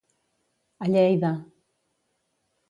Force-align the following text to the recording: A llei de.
A 0.85 0.87
llei 0.93 1.11
de. 1.25 1.31